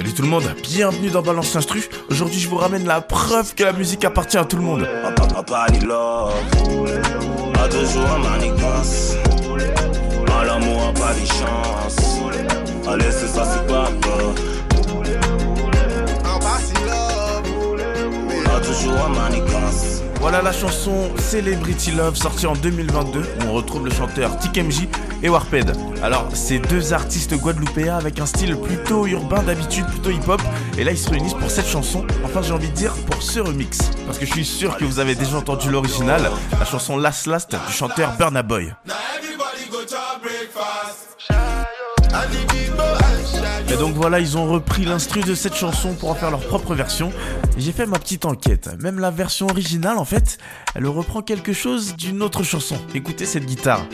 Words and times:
Salut 0.00 0.14
tout 0.14 0.22
le 0.22 0.28
monde, 0.28 0.54
bienvenue 0.62 1.10
dans 1.10 1.20
Balance 1.20 1.54
Instru. 1.56 1.82
Aujourd'hui, 2.08 2.40
je 2.40 2.48
vous 2.48 2.56
ramène 2.56 2.86
la 2.86 3.02
preuve 3.02 3.54
que 3.54 3.64
la 3.64 3.74
musique 3.74 4.02
appartient 4.02 4.38
à 4.38 4.46
tout 4.46 4.56
le 4.56 4.62
monde. 4.62 4.88
Allez, 12.88 13.10
c'est 13.10 13.28
ça, 13.28 13.44
c'est 13.44 13.66
pas 13.66 13.90
toujours 18.62 19.99
voilà 20.20 20.42
la 20.42 20.52
chanson 20.52 21.10
Celebrity 21.18 21.92
Love 21.92 22.14
sortie 22.14 22.46
en 22.46 22.52
2022 22.54 23.20
où 23.20 23.48
on 23.48 23.52
retrouve 23.54 23.86
le 23.86 23.90
chanteur 23.90 24.38
TKMJ 24.38 24.86
et 25.22 25.28
Warped. 25.28 25.72
Alors 26.02 26.28
c'est 26.34 26.58
deux 26.58 26.92
artistes 26.92 27.34
guadeloupéens 27.34 27.96
avec 27.96 28.20
un 28.20 28.26
style 28.26 28.56
plutôt 28.56 29.06
urbain 29.06 29.42
d'habitude, 29.42 29.86
plutôt 29.86 30.10
hip-hop 30.10 30.40
et 30.76 30.84
là 30.84 30.92
ils 30.92 30.98
se 30.98 31.08
réunissent 31.08 31.34
pour 31.34 31.50
cette 31.50 31.66
chanson, 31.66 32.06
enfin 32.22 32.42
j'ai 32.42 32.52
envie 32.52 32.68
de 32.68 32.74
dire 32.74 32.92
pour 33.10 33.22
ce 33.22 33.40
remix. 33.40 33.78
Parce 34.06 34.18
que 34.18 34.26
je 34.26 34.32
suis 34.32 34.44
sûr 34.44 34.76
que 34.76 34.84
vous 34.84 34.98
avez 34.98 35.14
déjà 35.14 35.38
entendu 35.38 35.70
l'original, 35.70 36.30
la 36.58 36.64
chanson 36.66 36.98
Last 36.98 37.26
Last 37.26 37.56
du 37.66 37.72
chanteur 37.72 38.12
Burna 38.18 38.42
Boy. 38.42 38.72
Et 43.72 43.76
donc 43.76 43.94
voilà, 43.94 44.18
ils 44.18 44.36
ont 44.36 44.46
repris 44.46 44.84
l'instru 44.84 45.20
de 45.20 45.34
cette 45.34 45.54
chanson 45.54 45.94
pour 45.94 46.10
en 46.10 46.14
faire 46.16 46.32
leur 46.32 46.40
propre 46.40 46.74
version. 46.74 47.12
J'ai 47.56 47.70
fait 47.70 47.86
ma 47.86 48.00
petite 48.00 48.24
enquête. 48.24 48.68
Même 48.82 48.98
la 48.98 49.12
version 49.12 49.46
originale, 49.46 49.96
en 49.96 50.04
fait, 50.04 50.38
elle 50.74 50.88
reprend 50.88 51.22
quelque 51.22 51.52
chose 51.52 51.94
d'une 51.94 52.20
autre 52.20 52.42
chanson. 52.42 52.76
Écoutez 52.94 53.26
cette 53.26 53.46
guitare. 53.46 53.86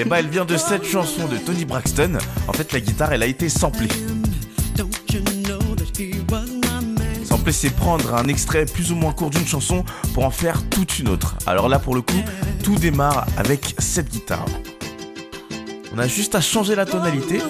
Et 0.00 0.02
eh 0.02 0.04
bah, 0.04 0.10
ben, 0.10 0.16
elle 0.18 0.28
vient 0.28 0.44
de 0.44 0.56
cette 0.56 0.84
chanson 0.84 1.26
de 1.26 1.36
Tony 1.36 1.64
Braxton. 1.64 2.18
En 2.46 2.52
fait, 2.52 2.72
la 2.72 2.80
guitare, 2.80 3.12
elle 3.12 3.24
a 3.24 3.26
été 3.26 3.48
samplée. 3.48 3.88
Sampler, 7.24 7.52
c'est 7.52 7.70
prendre 7.70 8.14
un 8.14 8.28
extrait 8.28 8.66
plus 8.66 8.92
ou 8.92 8.94
moins 8.94 9.12
court 9.12 9.30
d'une 9.30 9.46
chanson 9.46 9.84
pour 10.14 10.24
en 10.24 10.30
faire 10.30 10.62
toute 10.70 11.00
une 11.00 11.08
autre. 11.08 11.34
Alors 11.44 11.68
là, 11.68 11.80
pour 11.80 11.96
le 11.96 12.02
coup, 12.02 12.22
tout 12.62 12.76
démarre 12.76 13.26
avec 13.36 13.74
cette 13.78 14.10
guitare. 14.10 14.46
On 15.92 15.98
a 15.98 16.06
juste 16.06 16.36
à 16.36 16.40
changer 16.40 16.76
la 16.76 16.86
tonalité. 16.86 17.40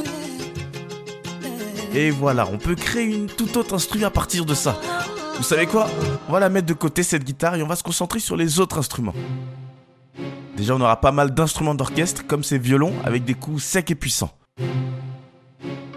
Et 1.92 2.10
voilà, 2.10 2.46
on 2.46 2.58
peut 2.58 2.74
créer 2.74 3.04
une 3.04 3.26
toute 3.26 3.56
autre 3.56 3.74
instrument 3.74 4.06
à 4.06 4.10
partir 4.10 4.44
de 4.44 4.54
ça. 4.54 4.78
Vous 5.36 5.42
savez 5.42 5.66
quoi? 5.66 5.88
On 6.28 6.32
va 6.32 6.40
la 6.40 6.48
mettre 6.48 6.66
de 6.66 6.74
côté 6.74 7.02
cette 7.02 7.24
guitare 7.24 7.56
et 7.56 7.62
on 7.62 7.66
va 7.66 7.76
se 7.76 7.82
concentrer 7.82 8.20
sur 8.20 8.36
les 8.36 8.60
autres 8.60 8.78
instruments. 8.78 9.14
Déjà, 10.56 10.74
on 10.74 10.80
aura 10.80 11.00
pas 11.00 11.12
mal 11.12 11.32
d'instruments 11.32 11.74
d'orchestre 11.74 12.26
comme 12.26 12.44
ces 12.44 12.58
violons 12.58 12.92
avec 13.04 13.24
des 13.24 13.34
coups 13.34 13.62
secs 13.62 13.90
et 13.90 13.94
puissants. 13.94 14.30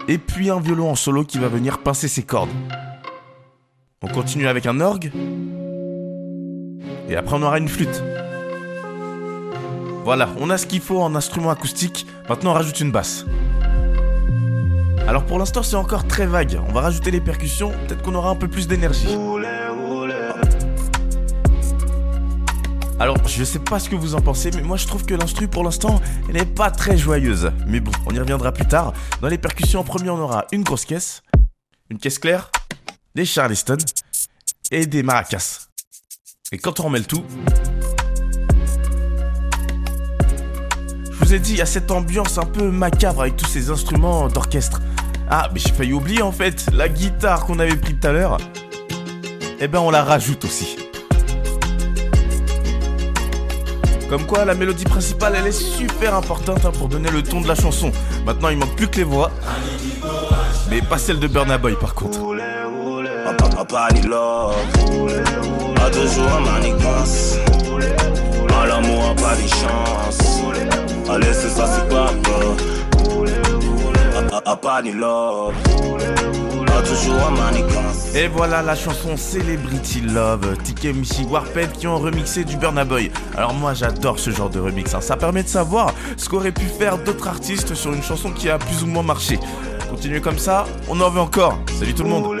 Et 0.08 0.18
puis 0.18 0.50
un 0.50 0.60
violon 0.60 0.90
en 0.90 0.94
solo 0.94 1.24
qui 1.24 1.38
va 1.38 1.48
venir 1.48 1.78
pincer 1.78 2.08
ses 2.08 2.22
cordes. 2.22 2.50
On 4.02 4.08
continue 4.08 4.48
avec 4.48 4.66
un 4.66 4.80
orgue. 4.80 5.12
Et 7.08 7.16
après, 7.16 7.36
on 7.36 7.42
aura 7.42 7.58
une 7.58 7.68
flûte. 7.68 8.02
Voilà, 10.04 10.28
on 10.38 10.50
a 10.50 10.58
ce 10.58 10.66
qu'il 10.66 10.80
faut 10.80 11.00
en 11.00 11.14
instrument 11.14 11.50
acoustique. 11.50 12.06
Maintenant, 12.28 12.50
on 12.50 12.54
rajoute 12.54 12.80
une 12.80 12.90
basse. 12.90 13.24
Alors 15.06 15.26
pour 15.26 15.38
l'instant, 15.38 15.62
c'est 15.62 15.76
encore 15.76 16.06
très 16.06 16.26
vague. 16.26 16.58
On 16.68 16.72
va 16.72 16.80
rajouter 16.80 17.10
les 17.10 17.20
percussions, 17.20 17.70
peut-être 17.70 18.02
qu'on 18.02 18.14
aura 18.14 18.30
un 18.30 18.36
peu 18.36 18.48
plus 18.48 18.66
d'énergie. 18.66 19.16
Alors, 22.98 23.16
je 23.26 23.44
sais 23.44 23.58
pas 23.58 23.78
ce 23.78 23.90
que 23.90 23.96
vous 23.96 24.14
en 24.14 24.20
pensez, 24.20 24.50
mais 24.54 24.62
moi 24.62 24.76
je 24.76 24.86
trouve 24.86 25.04
que 25.04 25.14
l'instru 25.14 25.46
pour 25.46 25.62
l'instant, 25.62 26.00
elle 26.28 26.36
n'est 26.36 26.46
pas 26.46 26.70
très 26.70 26.96
joyeuse. 26.96 27.50
Mais 27.66 27.80
bon, 27.80 27.90
on 28.06 28.14
y 28.14 28.18
reviendra 28.18 28.52
plus 28.52 28.66
tard. 28.66 28.94
Dans 29.20 29.28
les 29.28 29.36
percussions, 29.36 29.80
en 29.80 29.84
premier, 29.84 30.08
on 30.10 30.18
aura 30.18 30.46
une 30.52 30.62
grosse 30.62 30.86
caisse, 30.86 31.22
une 31.90 31.98
caisse 31.98 32.18
claire, 32.18 32.50
des 33.14 33.26
charleston 33.26 33.76
et 34.70 34.86
des 34.86 35.02
maracas. 35.02 35.68
Et 36.50 36.58
quand 36.58 36.80
on 36.80 36.84
remet 36.84 37.00
le 37.00 37.04
tout, 37.04 37.24
dit, 41.38 41.52
il 41.52 41.58
y 41.58 41.62
a 41.62 41.66
cette 41.66 41.90
ambiance 41.90 42.38
un 42.38 42.44
peu 42.44 42.70
macabre 42.70 43.22
avec 43.22 43.36
tous 43.36 43.46
ces 43.46 43.70
instruments 43.70 44.28
d'orchestre. 44.28 44.80
Ah, 45.28 45.48
mais 45.52 45.60
j'ai 45.60 45.72
failli 45.72 45.92
oublier 45.92 46.22
en 46.22 46.32
fait, 46.32 46.66
la 46.72 46.88
guitare 46.88 47.46
qu'on 47.46 47.58
avait 47.58 47.76
pris 47.76 47.94
tout 47.94 48.06
à 48.06 48.12
l'heure. 48.12 48.36
Eh 49.60 49.68
ben, 49.68 49.78
on 49.80 49.90
la 49.90 50.04
rajoute 50.04 50.44
aussi. 50.44 50.76
Comme 54.08 54.26
quoi, 54.26 54.44
la 54.44 54.54
mélodie 54.54 54.84
principale, 54.84 55.34
elle 55.36 55.46
est 55.46 55.52
super 55.52 56.14
importante 56.14 56.64
hein, 56.64 56.72
pour 56.78 56.88
donner 56.88 57.10
le 57.10 57.22
ton 57.22 57.40
de 57.40 57.48
la 57.48 57.54
chanson. 57.54 57.90
Maintenant, 58.26 58.50
il 58.50 58.58
manque 58.58 58.76
plus 58.76 58.88
que 58.88 58.98
les 58.98 59.04
voix. 59.04 59.30
Mais 60.70 60.82
pas 60.82 60.98
celle 60.98 61.18
de 61.18 61.26
Burna 61.26 61.58
Boy, 61.58 61.74
par 61.80 61.94
contre. 61.94 62.20
Allez, 71.14 71.32
c'est 71.32 71.48
ça, 71.48 71.64
c'est 71.64 71.88
pas 71.88 72.10
et 78.14 78.26
voilà 78.28 78.62
la 78.62 78.74
chanson 78.74 79.16
Celebrity 79.16 80.00
Love, 80.00 80.56
Tike 80.64 80.94
Missy 80.94 81.24
Warped 81.24 81.72
qui 81.72 81.86
ont 81.86 81.98
remixé 81.98 82.44
du 82.44 82.56
Burna 82.56 82.84
Boy. 82.84 83.12
Alors 83.36 83.54
moi 83.54 83.74
j'adore 83.74 84.18
ce 84.18 84.30
genre 84.30 84.50
de 84.50 84.58
remix, 84.58 84.92
hein. 84.92 85.00
ça 85.00 85.16
permet 85.16 85.44
de 85.44 85.48
savoir 85.48 85.94
ce 86.16 86.28
qu'auraient 86.28 86.52
pu 86.52 86.66
faire 86.66 86.98
d'autres 86.98 87.28
artistes 87.28 87.74
sur 87.74 87.92
une 87.92 88.02
chanson 88.02 88.32
qui 88.32 88.50
a 88.50 88.58
plus 88.58 88.82
ou 88.82 88.86
moins 88.86 89.04
marché. 89.04 89.38
Continuez 89.88 90.20
comme 90.20 90.38
ça, 90.38 90.64
on 90.88 91.00
en 91.00 91.10
veut 91.10 91.20
encore. 91.20 91.58
Salut 91.78 91.94
tout 91.94 92.02
le 92.02 92.08
monde. 92.08 92.40